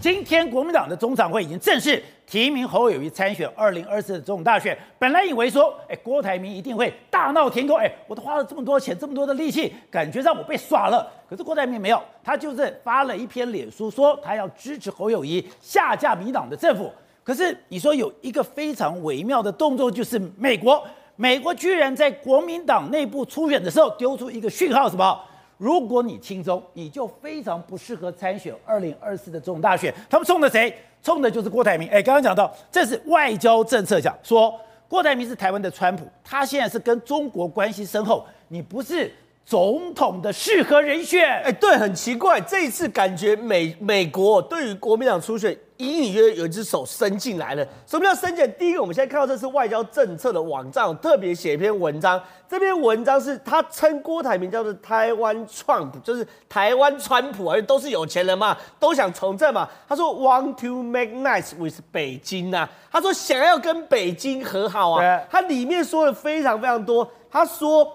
[0.00, 4.76] 今天国民党的中常会已经正式提名侯友谊参选二零二四的总统大选。
[4.98, 11.06] 本来以为说，哎，郭台铭一定会大闹天宫，哎，我都花了这么多钱，这么多的力气，感觉让我被耍了。
[11.28, 16.90] 可是郭台铭没有，他就是发了一篇脸书，说他要支持侯友谊下架民党的政府。
[17.22, 20.82] 可是你说有一个非常微妙的动作，就是美国，
[21.16, 25.20] 美国居然在国民党内部初选的时候丢出一个讯号，什么？
[25.60, 29.94] 如果你亲中，你就非常不适合参选二零二四的总统大选。
[30.08, 30.74] 他们冲的谁？
[31.02, 31.86] 冲的就是郭台铭。
[31.90, 39.12] 哎，刚刚讲到，这是外交政策讲说，郭台铭是台湾的川普，他现在是跟中国关系深厚，你不是
[39.50, 41.28] 总统的适合人选。
[41.42, 45.58] 哎，对，很奇怪，这一次感觉美美国对于国民党初选。
[45.78, 47.66] 隐隐约约有一只手伸进来了。
[47.86, 48.48] 什么叫伸进来？
[48.52, 52.22] 第一个，我们现在看到这是外交政策的网站，特别写一篇文章。
[52.46, 59.66] 这篇文章是他称郭台铭叫做台湾 Trump，就是台湾川普，而且都是有钱人嘛，都想从政嘛。
[59.88, 65.22] 他说 want to make nice with 北京啊，他说想要跟北京和好啊。
[65.30, 67.10] 他里面说的非常非常多。
[67.32, 67.90] 他说，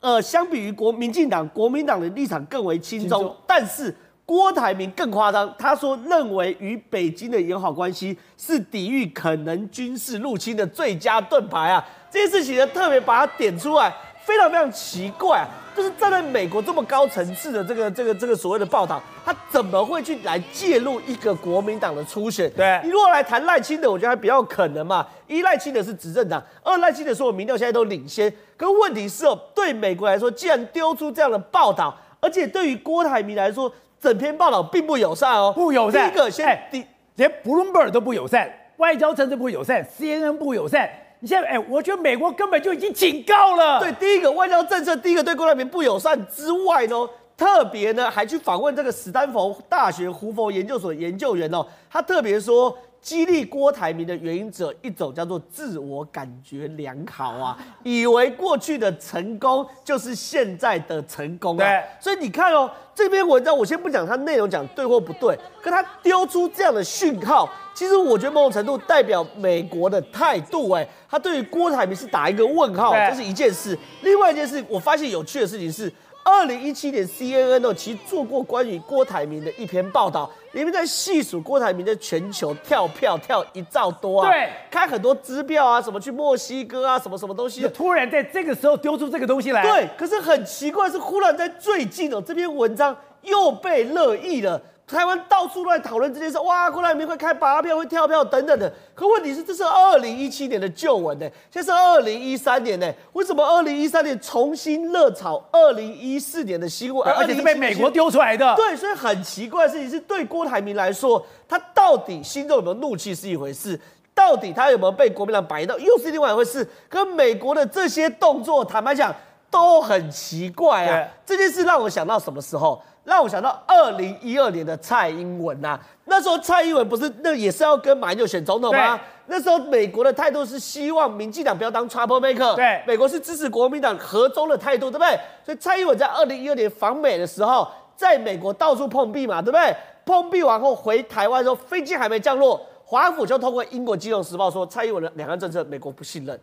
[0.00, 3.94] 呃，相比于国民进党，国民党的立场更为轻松，但是。
[4.26, 11.84] 郭台铭更夸张，他说认为与北京的友好关系是抵御可能军事入侵的最佳盾牌啊！
[12.08, 13.92] 这件事情呢，特别把它点出来，
[14.30, 15.48] 非常非常奇怪啊！
[15.74, 22.48] 就是站在美国这么高层次的这个这个这个所谓的报道，他怎么会去来介入一个国民党的初选？
[22.52, 25.04] 对，你如果来谈赖清德，我觉得还比较可能嘛。
[25.26, 28.32] 一赖清德是执政党，二赖清德说我民调现在都领先。
[28.56, 36.08] 可问题是哦，对美国来说，既然丢出这样的报道，而且对于郭台铭来说，整篇报道并不友善哦，不友善。
[36.08, 40.88] 第一个先，哎、第连 Bloomberg 都不友善，外交政策不友善，CNN 不友善。
[41.20, 43.78] 你现在，哎，我觉得美国根本就已经警告了。
[43.78, 52.76] 对，第一个外交政策，第一个对郭台铭不友善之外呢，特别呢还去访问这个史丹佛大学胡佛研究所研究员哦，他特别说。
[53.00, 61.64] 激励郭台铭的原因只有一种，叫做自我感觉良好啊， 以为过去的成功就是现在的成功啊。
[61.64, 70.70] 对，所以你看哦，这篇文章我先不讲它内容讲对或不对，可他丢出这样的讯号，其实我觉得某种程度代表美国的态度。
[70.72, 73.76] 哎，他对于郭台铭是打一个问号，这是一件事。
[74.02, 75.90] 另外一件事，我发现有趣的事情是。
[76.22, 94.60] 二零一七年，CNN 哦，其实做过关于郭台铭的一篇报道，里面在细数郭台铭在全球跳票跳一兆多啊，对，开很多支票啊，什么去墨西哥啊，什么什么东西，突然在这个时候丢出这个东西来，对，可是很奇怪是，忽然在最近哦，这篇文章又被热议了。
[94.90, 98.70] 台湾到处都在讨论这件事，哇，郭台铭会开发票、会跳票等等的。
[98.94, 107.08] 可问题是，这是二零一七年的旧闻呢，现在是二零一三年呢，为什么二零一三年重新热炒二零一四年的新闻？
[107.08, 108.54] 而且是被美国丢出来的。
[108.56, 113.78] 对，所以很奇怪的事情是，对郭台铭来说，他到底心中有没有怒气是一回事，
[114.12, 116.68] 到底他有没有被国民党摆到又是另外一回事。
[116.88, 119.14] 跟美国的这些动作，坦白讲
[119.50, 121.08] 都很奇怪啊。
[121.24, 122.82] 这件事让我想到什么时候？
[123.04, 129.00] 让我想到二零一二年的蔡英文呐、啊，那时候蔡英文不是那也是要跟马英九选总统吗？
[129.26, 135.18] 那时候美国的态度是希望民进党不要当 trouble maker，对，美国是支持国民党和中的态度，对不对？
[135.44, 137.66] 所以蔡英文在二零一二年访美的时候，
[137.96, 139.74] 在美国到处碰壁嘛，对不对？
[140.04, 146.38] 碰壁完后回台湾的时候，飞机还没降落，华府就通过英国金融时报说蔡英文的两岸政策美国不信任，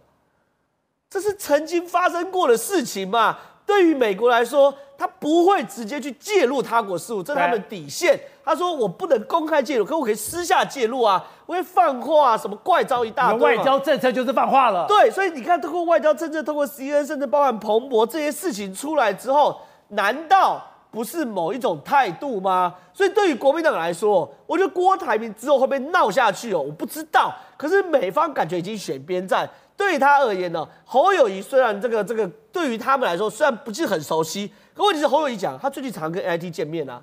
[1.10, 3.38] 这是曾经发生过的事情嘛？
[3.68, 8.20] 对于美国来说，他不会直接去介入他国事务，这是他们底线。
[8.46, 13.42] 他说：“我不能公开介入，可我可以私下介入啊，我会放话啊，什么怪招一大堆。
[13.42, 14.86] 外交政策就是放话了。
[14.88, 20.66] 对，所以你看，通过外交政策，通过 CNN，甚至包含彭博这些事情出来之后，难道
[20.98, 22.74] 不是某一种态度吗？
[22.92, 27.32] 所以对于国民党来说，我觉得郭台铭之后会不会闹下去哦，我不知道。
[27.56, 29.48] 可是美方感觉已经选边站。”
[29.78, 37.00] 对他而言呢，侯友宜虽然这个这个对于他们来说虽然不是很熟悉，可问题是侯友宜讲他最近常跟 AIT 见面啊，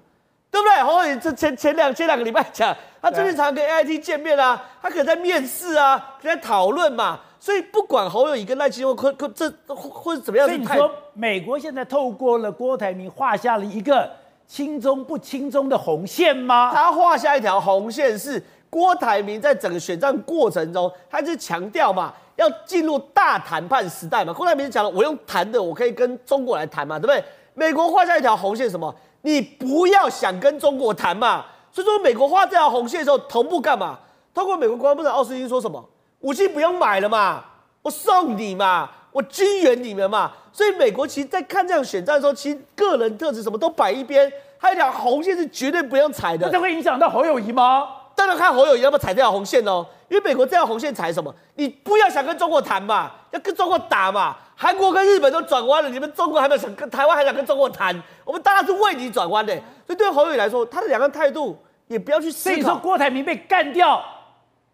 [0.50, 0.82] 对不对？
[0.82, 14.10] 侯友宜这前前两前两个礼拜讲他最近常跟 AIT 见面啊，他可能在面试啊，可能在讨论嘛，所以不管侯友宜跟赖清德可可这或者怎么样，所以你说美国现在透过了郭台铭画下了一个
[14.48, 16.72] 亲中不亲中的红线吗？
[16.72, 22.14] 他画下一条红线是郭台铭在整个选战过程中，他就强调嘛。
[22.36, 24.32] 要进入大谈判时代嘛？
[24.32, 27.22] 郭台铭讲了，我用谈的，我可以跟中国来谈嘛，对不对？
[27.52, 28.92] 美国画下一条红线，什么？
[29.20, 31.44] 你不要想跟中国谈嘛。
[31.70, 33.98] 所以说，美国画这条红线的时候，同步干嘛？
[34.32, 35.84] 通过美国国防部长奥斯汀说什么？
[36.24, 37.44] 武器不用买了嘛，
[37.82, 40.32] 我送你嘛，我支援你们嘛。
[40.50, 46.50] 所以美国其实，在看这样选战的时候，其实个人特质什么都摆一边，还有一条红线是绝对不用踩的。
[46.50, 47.86] 这会影响到侯友谊吗？
[48.14, 49.84] 当然看侯友谊要不要踩这条红线哦。
[50.08, 51.34] 因为美国这条红线踩什么？
[51.56, 54.34] 你不要想跟中国谈嘛，要跟中国打嘛。
[54.56, 57.94] 韩国跟日本都转弯了，你们中国还没有想跟台湾还想跟中国谈？
[58.24, 59.52] 我们当然是为你转弯的。
[59.86, 62.54] 所以对侯友谊来说，他的两个态度也不要去思考。
[62.54, 64.02] 所以说郭台铭被干掉，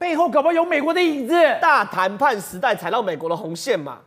[0.00, 1.34] 背后搞不好有美国的影子。
[1.60, 3.98] 大谈判时代踩到美国的红线嘛？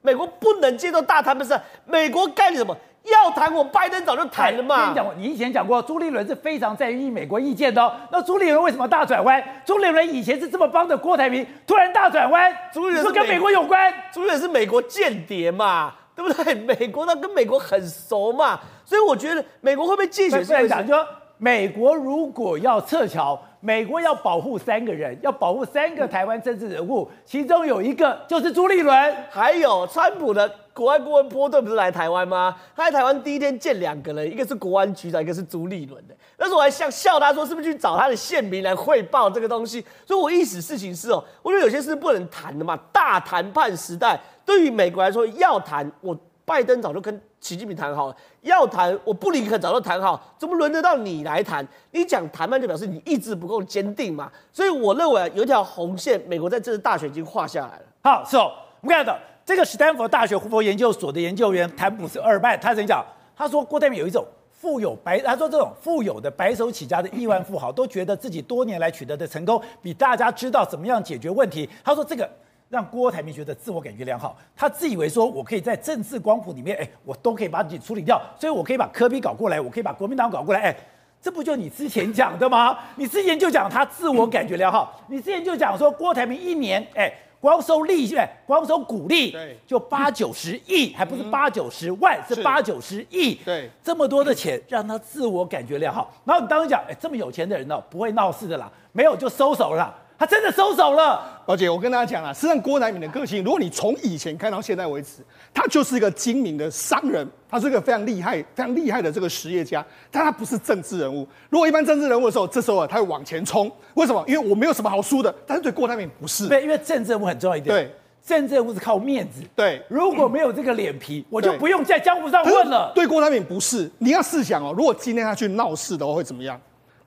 [0.00, 2.74] 美国不能接受大谈判时代，美国干你什么？
[3.02, 4.84] 要谈，我拜登早就谈了嘛。
[4.84, 7.92] 跟你讲过，你以前讲过，朱立伦是非常在意美国意见的哦。
[8.10, 9.44] 那朱立伦为什么大转弯？
[9.66, 13.92] 朱立伦以前是这么帮着郭台铭，突然大转弯，朱立伦是跟美国有关？
[14.10, 16.54] 朱立伦是美国间谍嘛，对不对？
[16.54, 20.42] 美国他跟美国很熟嘛，所以我觉得美国会不会借选？
[20.42, 21.06] 这样讲，就说
[21.42, 23.36] 美国如果要撤侨。
[23.64, 32.56] 美国要保护三个人，要保护三个台湾政治人物，其中有一个就是朱立伦，还有川普的国安顾问波顿不是来台湾吗？
[32.74, 36.14] 他在台湾第一天见两个人，一个是国安局长，一个是朱立伦的。
[36.38, 39.80] 那时候我还笑笑他说，是不是去找他的线民来汇报这个东西？
[40.04, 42.76] 所以我意思事情是哦，我觉得有些事不能谈的嘛。
[42.90, 47.20] 大谈判时代对于美国来说要谈，我拜登早就跟。
[47.42, 51.66] 习近平谈好了，要谈我布林肯早就谈好，怎么轮得到你来谈？
[51.90, 54.30] 你讲谈判就表示你意志不够坚定嘛。
[54.52, 57.82] 所以我认为有一条红线，美国在这次大选已经画下来了。
[58.04, 63.04] 好，是哦，我们看到这个史丹佛大学胡佛研究所的研究员谭普斯·厄尔曼，他曾经讲，
[63.36, 71.68] 他说郭台铭有一种富有白，他说这种富有的白手起家的亿万富豪都觉得自己多年来取得的成功比大家知道怎么样解决问题。
[71.82, 72.30] 他说这个。
[72.72, 80.76] 让郭台铭觉得自我感觉良好，他自以为说，我可以在政治光谱里面，哎，我都可以把你处理掉，所以我可以把科比搞过来，我可以把国民党搞过来，哎，
[81.20, 82.78] 这不就你之前讲的吗？
[82.96, 88.16] 你之前就讲他自我感觉良好，你之前就讲说郭台铭一年，哎，光收利息，
[88.46, 96.10] 光收股利，对，就八九十亿，还不是八九十万，是八九十亿，对，这么多的钱让他自我感觉良好。
[96.24, 99.94] 然后你当时讲，哎，这么有钱的人呢，不会闹事的啦，没有就收手了。
[100.22, 105.14] 他真的收手了，宝姐，我跟大家讲啊，实际上郭台铭的个性，如果你从以前看到现在为止，
[105.52, 111.26] 他就是一个精明的商人，他是一个非常厉害、非常厉害的这个实业家，但他不是政治人物。
[111.50, 114.24] 如果一般政治人物的时候，这时候啊，他会往前冲，为什么？
[114.28, 115.34] 因为我没有什么好输的。
[115.44, 117.92] 但是对郭台铭不是，对，因为政治人物很重要一点，对，
[118.24, 122.92] 政治人物是靠面子，对，如果没有这个脸皮，我就不用在江湖上混了。
[122.94, 126.60] 对郭台铭不是，你要试想哦，如果今天他去闹事的话，会怎么样？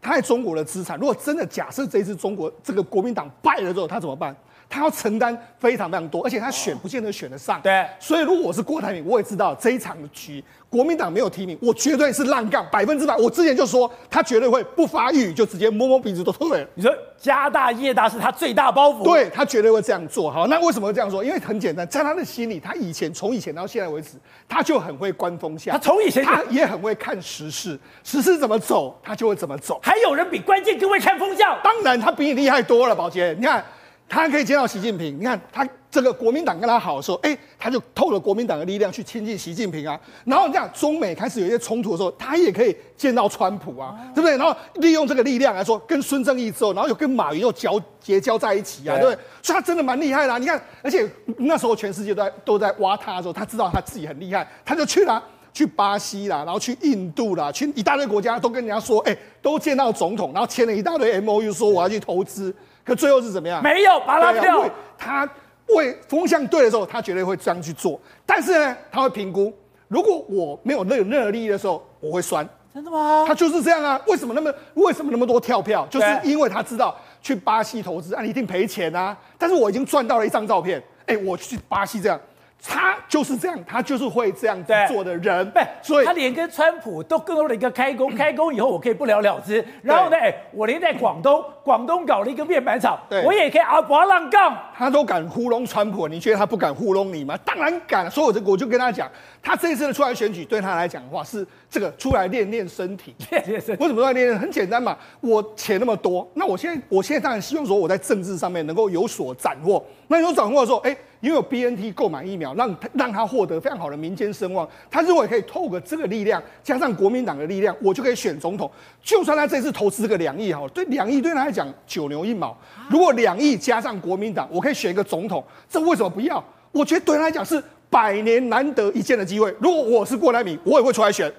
[0.05, 4.35] 他在中国的资产，如果真的假设这一次中国这个国民党败了之后，他怎么办？
[4.69, 7.61] 他要承担非常非常多，而且他选不见得选得上。
[7.61, 13.15] 对，所以如果我是郭台铭，我也知道这一场的局，国民党没有提名，我绝对是烂杠，百分之百。
[13.15, 16.67] 我之前就说他绝对会不发育就直接摸摸鼻子都退了。
[16.73, 20.29] 你说家大业大是他最大包袱，对，他绝对会这样做。
[20.29, 21.23] 好，那为什么会这样说？
[21.23, 24.17] 因为很简单，在他的心里，他以前从以前到现在为止，
[24.49, 25.73] 他就很会观风向。
[25.73, 29.79] 他从以前他也很会看时事，时事怎么走，他就会怎么走。
[29.81, 31.57] 还有人比关键更会看风向？
[31.63, 33.33] 当然，他比你厉害多了，宝杰。
[33.39, 33.63] 你看。
[34.07, 39.99] 他可以见到习近平，你看他这个国民党跟他好的时候，哎，他就透了国民党的力量去亲近习近平啊。
[40.25, 44.37] 然后你讲中美开始有一些冲突的时候，他也可以见到川普啊，对不对？
[44.37, 49.17] 然后利用这个力量来说，跟孙正义之后，然后又跟马云又交结交在一起啊，对不对？
[49.41, 50.37] 所以他真的蛮厉害啦啊。
[50.37, 62.53] 你看，而且那时候全世界都在都在挖他的时候，他知道他自己很厉害，他就去了，去巴西啦，然后去印度啦，去一大堆国家都跟人家说，哎，都见到总统，然后签了一大堆 MOU，说我要去投资。
[62.85, 63.61] 可最后是怎么样？
[63.63, 64.69] 没有把他掉。
[64.97, 65.27] 他
[65.69, 67.99] 为风向对的时候，他绝对会这样去做。
[68.25, 69.51] 但是呢，他会评估，
[69.87, 72.47] 如果我没有任任何利益的时候，我会酸。
[72.73, 73.25] 真的吗？
[73.27, 73.99] 他就是这样啊。
[74.05, 75.87] 为什么那么为什么那么多跳票？
[75.89, 79.17] 就是因为他知道去巴西投资啊，你一定赔钱啊。
[79.37, 80.81] 但是我已经赚到了一张照片。
[81.07, 82.19] 哎，我去巴西这样。
[82.67, 85.49] 他就是这样，他就是会这样子做的人。
[85.51, 89.63] 对，所以他连跟川普都更多了一个开工， 开工以后我可以不了了之。
[89.81, 94.57] 然后呢，哎，我连在广东，广东搞了一个面板厂，我也可以啊，不浪杠。
[94.75, 97.37] 他都敢糊弄川普，你觉得他不敢糊弄你吗？
[97.45, 98.09] 当然敢。
[98.09, 99.09] 所以我就我就跟他讲，
[99.41, 103.15] 他这一次的出来选举对他来讲的话是这个出来练练身体。
[103.29, 103.81] 练练身体。
[103.83, 104.39] 为什么出来练练？
[104.39, 109.83] 很简单嘛，我钱那么多，那我现在我现在当然希望说我在政治上面能够有所斩获。
[110.07, 110.95] 那有掌握的时候，哎，因
[111.29, 114.67] 为有 BNT 购买疫苗，让让他获得非常好的民间声望。
[114.89, 118.69] 他认为可以透过这个力量，加上国民党的力量，我就可以选总统。
[119.01, 122.55] 就算他这次投资个两亿哈，对两亿对他来讲九牛一毛。
[122.89, 126.43] 如果两亿加上国民党，我可以选一个总统，这为什么不要？
[126.71, 129.55] 我觉得对他来讲是百年难得一见的机会。
[129.59, 131.31] 如果我是郭台铭，我也会出来选。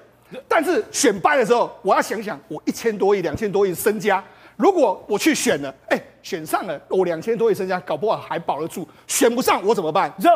[0.47, 4.21] 但是选败的时候，我要想想，我一千多亿、两千多亿身家。
[4.57, 10.13] 如果我去选了，哎，选上了，我两千多亿身家，搞不好还保得住；选不上，我怎么办？
[10.17, 10.29] 你说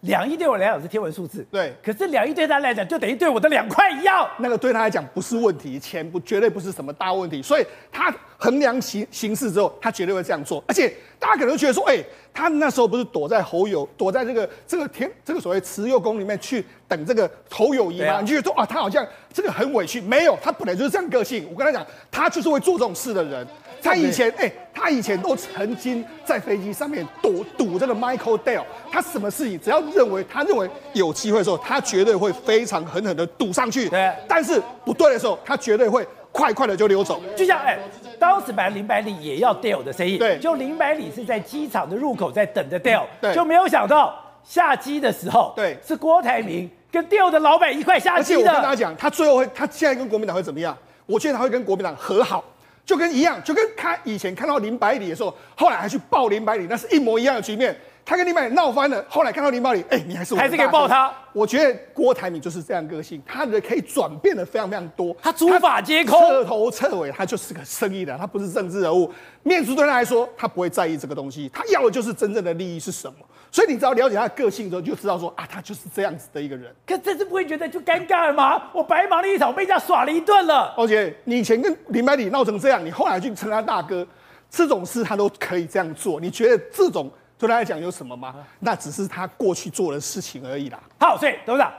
[0.00, 1.72] 两亿对我来讲是天文数字，对。
[1.84, 10.64] 可是两亿对他来讲就等于对我的两块一样，那个对他来讲不是问题，钱不绝对不是什么大问题，所以他衡量形形势之后，他绝对会这样做。
[10.66, 18.14] 而且大家可能觉得说，哎、欸，他那时候不是躲在侯友，躲在这个这个天这个所谓慈幼宫里面去等这个侯友谊吗？
[18.14, 21.46] 啊、你就觉得说啊，他好像这个很委屈，没有，他本来就是这样个性。
[21.52, 23.46] 我跟他讲，他就是会做这种事的人。
[23.82, 33.88] 他以前哎、欸，他以前都曾经在飞机上面赌赌这个 Michael Dell，他什么事情只要认为他认为有机会的时候，他绝对会非常狠狠的赌上去。
[33.88, 37.20] 对，但是不对的时候，他绝对会快快的就溜走。
[37.36, 37.80] 就像哎、欸，
[38.18, 48.40] 当时本来林百里也要 Dell 的生意，对，就林百里是在机场的入口在等着 Dell，对，就没有想到下机的时候，对，是郭台铭跟 Dell 的老板一块下机的。
[48.40, 50.76] 而且我跟大家讲，他最后会，他现在跟国民党会怎么样？
[51.06, 52.44] 我觉得他会跟国民党和好。
[52.84, 57.76] 就跟一样，就跟他以前看到林百里的时候，后来还去抱林百里，那是一模一样的局面。
[58.02, 61.12] 他跟林百里闹翻了，后来看到林百里，哎、欸，你还是我还是可以抱他。
[61.32, 65.14] 我觉得郭台铭就是这样个性，他的可以转变的非常非常多。
[65.22, 69.12] 他诸法皆空，彻头彻尾，他就是个生意人，他不是政治人物。
[69.44, 73.14] 面子对他来说，他不会在意这个东西，他要的就是真正的利益是什么。
[73.52, 76.72] 所以你只要了解他的个性之后，就知道说啊，他就是这样子的一个人。
[76.86, 78.70] 可这次不会觉得就尴尬了吗？
[78.72, 80.72] 我白忙了一场，被人家耍了一顿了。
[80.76, 84.06] 而且你以前跟林百里闹成这样，你后来去称他大哥，
[84.48, 86.20] 这种事他都可以这样做。
[86.20, 88.36] 你觉得这种对他来讲有什么吗？
[88.60, 90.78] 那只是他过去做的事情而已啦。
[91.00, 91.72] 好，所以董事长，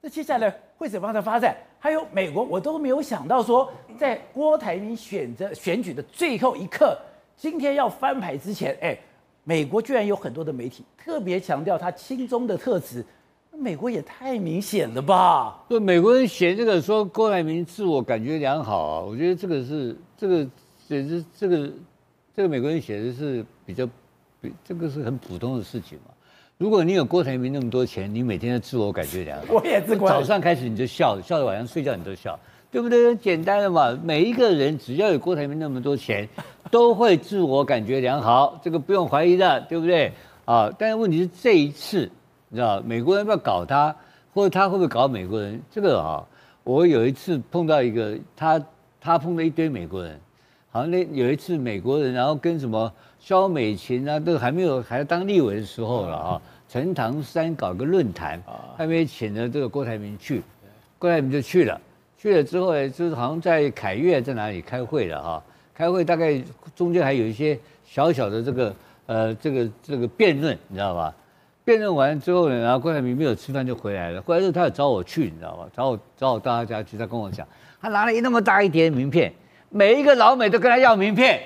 [0.00, 1.54] 那接下来会怎么样的发展？
[1.78, 6.98] 还有美国，我都没有想到说，在郭台铭选择选举的最后一刻，
[7.36, 8.98] 今天要翻牌之前，哎。
[9.48, 13.02] 美国居然有很多的媒体特别强调他亲中的特质，
[13.56, 15.64] 美国也太明显了吧？
[15.66, 20.46] 对美国人写这个说郭台铭自我感觉良好啊，我觉得这个是这个
[20.86, 21.70] 简直这个
[22.36, 23.88] 这个美国人写的是比较
[24.38, 26.12] 比这个是很普通的事情嘛。
[26.58, 32.38] 如果你有郭台铭那么多钱，你每天的自我感觉良好， 我也自我早上开始你就笑，笑到晚上睡觉你都笑。
[32.70, 33.16] 对不对？
[33.16, 36.28] 简单的嘛，每一个人只要有郭台铭那么多钱，
[36.70, 40.12] 都会自我感觉良好，这个不用怀疑的，对不对？
[40.44, 42.10] 啊，但是问题是这一次，
[42.48, 43.94] 你知道美国人要不要搞他，
[44.32, 45.60] 或者他会不会搞美国人？
[45.70, 46.24] 这个啊，
[46.64, 48.60] 我有一次碰到一个他，
[49.00, 50.18] 他碰到一堆美国人，
[50.70, 58.42] 好像那有一次美国人，然后跟什么萧美琴啊，都还没有还当立委的时候了啊，陈唐山搞个论坛，
[58.76, 60.42] 还没请了这个郭台铭去，
[60.98, 61.80] 郭台铭就去了。
[62.16, 65.42] 去了之后呢，就是好像在凯悦在哪里开会了哈，
[65.78, 66.42] 开会大概
[66.74, 67.56] 中间还有一些
[67.86, 68.74] 小小的这个
[69.06, 71.14] 呃这个这个辩论，你知道吧？
[71.64, 74.20] 辩论完之后呢，然后郭台铭没有吃饭就回来了。
[74.20, 75.68] 回来之后他有找我去，你知道吧？
[75.72, 77.46] 找我找我到他家去，他跟我讲，
[77.80, 79.32] 他拿了一那么大一叠名片，
[79.70, 81.40] 每一个老美都跟他要名片。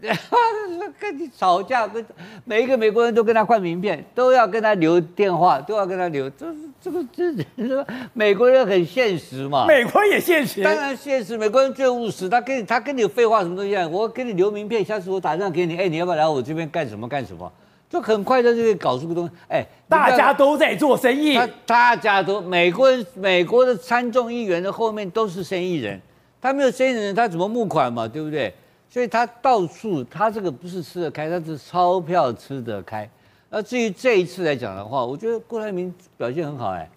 [0.98, 2.04] 跟你吵架，跟
[2.44, 6.28] 每一个美国人都跟他换名片，都要跟他留电话，都要跟他留。
[6.30, 9.66] 这是这个这美国人很现实嘛？
[9.66, 11.36] 美国也现实，当然现实。
[11.36, 13.86] 美国人最务实，他跟你他跟你有废话什么东西啊？
[13.88, 17.50] 我给你留名片，下次我打电话给你，哎，你要不要来我这边干什么干什么？
[17.90, 19.32] 就很快的就可以搞出个东西。
[19.48, 26.00] 哎，大家都在做生意，大家都美国人，美国的参众议员的后面都是生意人，
[26.40, 28.06] 他没有生意人，他怎么募款嘛？
[28.06, 28.52] 对不对？
[28.90, 33.08] 所以他到处，他这个不是吃得开，他是钞票吃得开。
[33.50, 36.88] 那至于这一次来讲的话，我觉得郭台铭表现很好哎。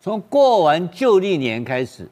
[0.00, 2.08] 从过完旧历年开始，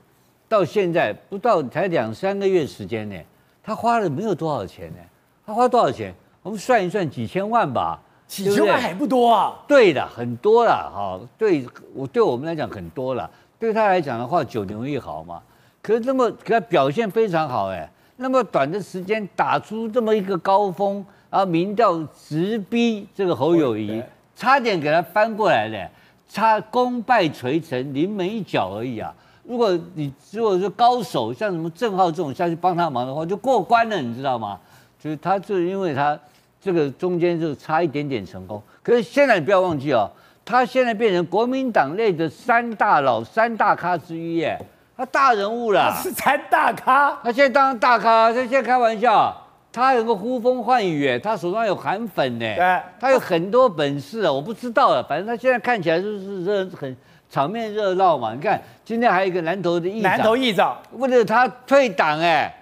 [0.48, 3.16] 到现在不到才两三个月时间呢，
[3.62, 4.98] 他花了没有多少钱呢？
[5.46, 6.14] 他花多少钱？
[6.42, 8.00] 我们算一算，几千万吧。
[8.26, 9.56] 几千万还不多啊？
[9.66, 11.20] 对的，很多了哈。
[11.38, 15.42] 对我对我们来讲很多了，对他来讲的话九牛一毫嘛。
[15.80, 17.90] 可是那么，可他表现非常好哎。
[18.20, 24.02] 那么短的时间打出这么一个高峰，然后民调直逼这个侯友谊，
[24.34, 25.88] 差点给他翻过来了，
[26.28, 29.14] 差功败垂成临门一脚而已啊！
[29.44, 34.58] 如果你如果是高手，像什么郑浩这种下去帮他忙的话，就过关了，你知道吗？
[34.98, 36.18] 就是他就因为他
[36.60, 40.10] 这个中间就差一点点成功，可是现在你不要忘记哦，
[40.44, 44.58] 他现在变成国民党内的三大佬、三大咖之一耶。
[44.98, 47.16] 他大人物了，他 是才大咖。
[47.22, 49.32] 他现在当大咖，他现在开玩笑，
[49.70, 56.96] 他有个呼风唤雨，他手上有韩粉呢，对，他有很多本事啊，我不知道了，反正他现在看起来就是热，很
[57.30, 58.34] 场面热闹嘛。
[58.34, 62.52] 你看今天还有一个南投的议长，南投议长为了他退党哎，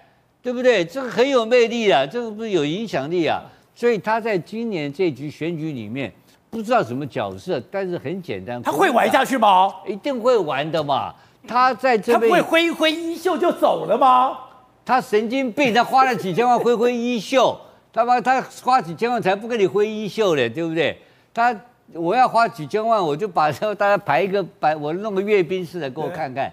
[0.43, 0.85] 对不对？
[0.85, 3.41] 这个很有魅力啊，这个不是有影响力啊，
[3.75, 6.13] 所以他在今年这局选举里面
[6.51, 9.73] 不知道什么角色，但是很简单，他会玩下去吗？
[9.87, 11.15] 一定会玩的嘛。
[11.47, 14.39] 他在这边，他不会挥挥衣袖就走了吗？
[14.85, 17.59] 他神经病，他花了几千万挥挥衣袖，
[17.93, 20.99] 他妈他花几千万才不跟你挥衣袖嘞，对不对？
[21.33, 21.55] 他
[21.93, 26.53] 我要花几千万，我就把大家排一个排，我弄个阅兵式的给我看看。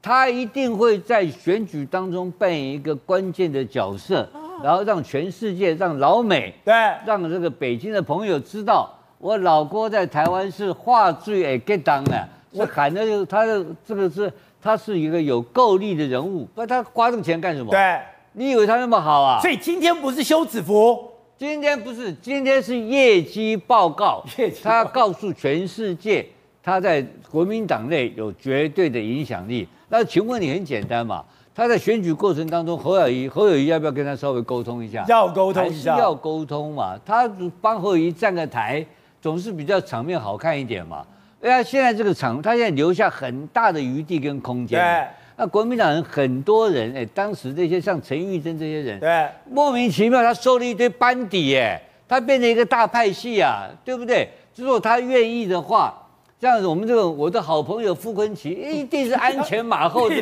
[0.00, 4.28] 他一定会在选举当中扮演一个关键的角色，
[4.62, 6.72] 然后让全世界、让老美、对，
[7.04, 17.70] 让这个北京的朋友知道，我老郭在台湾是话最爱给当的，是喊的就他的这个是他是一个有够力的人物，不，他花这个钱干什么？
[17.70, 18.00] 对，
[18.32, 19.40] 你以为他那么好啊？
[19.40, 26.26] 所以今天不是休止符，今天不是，今天是业绩报告，业绩他告诉全世界，
[26.62, 29.68] 他在国民党内有绝对的影响力。
[29.88, 31.24] 那请问你很简单嘛？
[31.54, 35.04] 他在选举过程当中，侯友谊侯友谊要不要跟他稍微沟通一下？
[35.08, 36.96] 要沟通一下，要沟通嘛。
[37.04, 37.28] 他
[37.60, 38.84] 帮侯友谊站个台，
[39.20, 41.04] 总是比较场面好看一点嘛。
[41.40, 44.80] 哎呀，现在这个场，他现在留下很大的余地跟空间。
[44.80, 45.06] 对。
[45.36, 54.28] 那国民党人很多人，哎，当时这些像陈玉珍这些人，对，莫名其妙他收了一堆班底，哎，他变成一个大派系啊，对不对？
[54.56, 55.94] 如果他愿意的话。
[56.40, 60.14] 这样子，我们这个我的好朋友傅昆萁一定是鞍前马后 的，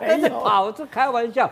[0.00, 1.50] 跟着跑，这开玩笑。